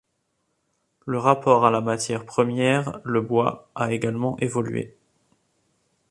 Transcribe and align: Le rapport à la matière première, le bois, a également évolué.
Le 1.05 1.19
rapport 1.19 1.63
à 1.63 1.69
la 1.69 1.79
matière 1.79 2.25
première, 2.25 2.99
le 3.03 3.21
bois, 3.21 3.69
a 3.75 3.91
également 3.93 4.35
évolué. 4.39 4.95